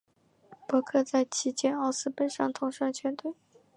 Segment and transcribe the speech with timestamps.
[0.67, 3.33] 伯克在旗舰奥斯本上统帅全队。